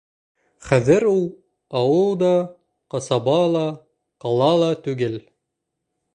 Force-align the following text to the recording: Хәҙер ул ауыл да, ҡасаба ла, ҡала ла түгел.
Хәҙер 0.69 1.03
ул 1.09 1.19
ауыл 1.81 2.17
да, 2.23 2.31
ҡасаба 2.95 3.37
ла, 3.57 3.63
ҡала 4.27 4.51
ла 4.65 4.73
түгел. 4.89 5.21